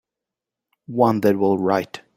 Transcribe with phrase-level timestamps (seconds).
[0.87, 2.01] One that will write.